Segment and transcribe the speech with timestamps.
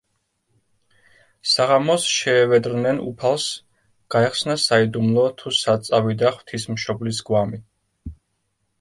[1.49, 3.47] საღამოს შეევედრნენ უფალს:
[4.17, 7.67] გაეხსნა საიდუმლო, თუ სად წავიდა ღვთისმშობლის გვამი.